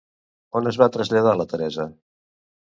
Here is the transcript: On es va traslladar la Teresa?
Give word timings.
On 0.59 0.69
es 0.71 0.79
va 0.83 0.87
traslladar 0.95 1.35
la 1.43 1.47
Teresa? 1.55 1.89